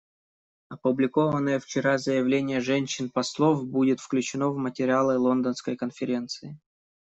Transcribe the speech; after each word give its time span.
Опубликованное 0.71 1.59
вчера 1.59 1.99
заявление 1.99 2.59
женщин-послов 2.59 3.67
будет 3.67 3.99
включено 3.99 4.49
в 4.49 4.57
материалы 4.57 5.15
Лондонской 5.19 5.77
конференции. 5.77 6.57